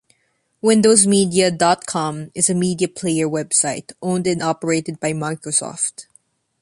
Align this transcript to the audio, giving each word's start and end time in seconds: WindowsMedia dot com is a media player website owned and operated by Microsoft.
WindowsMedia 0.63 1.55
dot 1.55 1.85
com 1.85 2.31
is 2.33 2.49
a 2.49 2.55
media 2.55 2.87
player 2.87 3.27
website 3.29 3.91
owned 4.01 4.25
and 4.25 4.41
operated 4.41 4.99
by 4.99 5.13
Microsoft. 5.13 6.07